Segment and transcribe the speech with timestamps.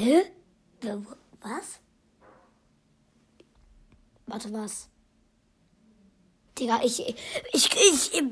[0.00, 0.32] Hä?
[1.42, 1.78] Was?
[4.26, 4.88] Warte, was?
[6.58, 7.16] Digga, ich, ich,
[7.52, 8.24] ich, ich, ich,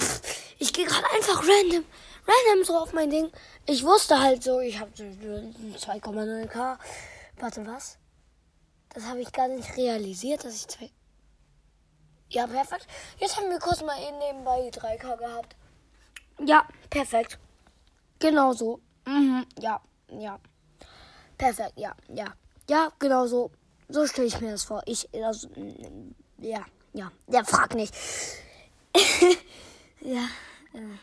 [0.58, 1.84] ich gehe gerade einfach random,
[2.26, 3.30] random so auf mein Ding.
[3.66, 6.78] Ich wusste halt so, ich habe 2,0k.
[7.38, 7.98] Warte, was?
[8.94, 10.90] Das habe ich gar nicht realisiert, dass ich zwei.
[12.30, 12.87] Ja, perfekt.
[13.19, 15.54] Jetzt haben wir kurz mal eben nebenbei die 3k gehabt.
[16.46, 17.38] Ja, perfekt.
[18.20, 18.80] Genau so.
[19.05, 20.41] Mhm, ja, ja.
[21.38, 22.34] Perfekt, ja, ja.
[22.68, 23.51] Ja, genau so.
[23.88, 24.83] So stelle ich mir das vor.
[24.84, 25.48] Ich, also,
[26.38, 27.10] ja, ja.
[27.29, 27.95] Ja, frag nicht.
[30.01, 30.29] ja,
[30.74, 30.98] äh,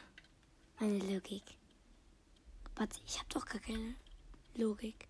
[0.79, 1.43] meine Logik.
[2.75, 3.95] Warte, ich habe doch gar keine
[4.55, 5.07] Logik.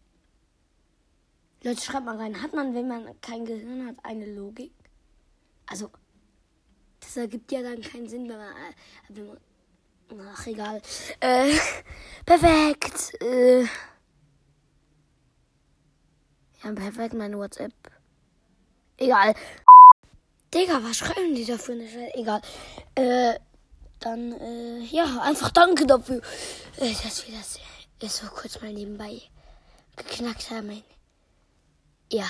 [1.63, 2.41] Leute, schreibt mal rein.
[2.41, 4.71] Hat man, wenn man kein Gehirn hat, eine Logik?
[5.65, 5.89] Also,
[6.99, 8.73] das ergibt ja dann keinen Sinn, wenn man, äh,
[9.09, 9.27] wenn
[10.17, 10.81] man Ach, egal.
[11.19, 11.57] Äh,
[12.25, 13.19] perfekt.
[13.21, 13.65] Äh,
[16.65, 17.73] ja, perfekt, mein WhatsApp.
[18.97, 19.35] Egal.
[20.53, 22.15] Digga, was schreiben die da für eine Scheiße?
[22.15, 22.41] Egal.
[22.95, 23.39] Äh,
[23.99, 26.21] dann, äh, ja, einfach danke dafür,
[26.77, 27.59] äh, dass wir das
[28.01, 29.21] äh, so kurz mal nebenbei
[29.95, 30.83] geknackt haben.
[32.11, 32.25] Ja.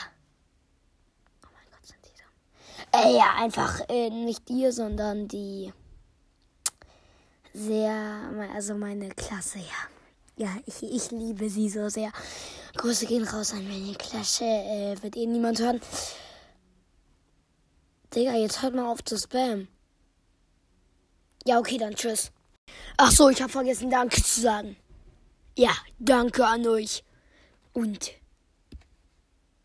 [1.43, 2.99] Oh mein Gott, sind die da.
[2.99, 5.71] Äh, ja, einfach, äh, nicht dir, sondern die
[7.53, 9.89] sehr, also meine Klasse, ja.
[10.37, 12.11] Ja, ich, ich liebe sie so sehr.
[12.75, 14.45] Grüße gehen raus an meine Klasse.
[14.45, 15.81] Äh, wird eh niemand hören.
[18.13, 19.67] Digga, jetzt hört mal auf zu spammen.
[21.45, 22.31] Ja, okay, dann tschüss.
[22.97, 24.75] Ach so, ich habe vergessen, Danke zu sagen.
[25.57, 27.03] Ja, danke an euch.
[27.73, 28.11] Und,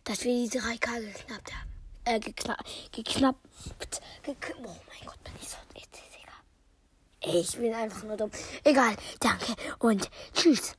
[0.05, 1.71] dass wir die 3K geknappt haben.
[2.05, 4.57] Äh, geknappt, geknappt, geknappt.
[4.59, 5.57] Oh mein Gott, bin ich so.
[7.23, 8.31] Ich bin einfach nur dumm.
[8.65, 10.75] Egal, danke und tschüss.